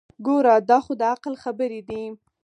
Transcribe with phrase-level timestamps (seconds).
[0.25, 2.03] ګوره دا خو دعقل خبرې دي.